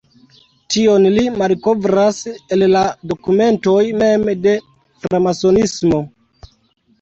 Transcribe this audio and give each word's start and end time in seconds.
Tion 0.75 1.03
li 1.17 1.25
malkovras 1.41 2.21
el 2.55 2.65
la 2.71 2.81
dokumentoj 3.11 3.77
mem 4.01 4.25
de 4.47 4.55
framasonismo. 5.05 6.01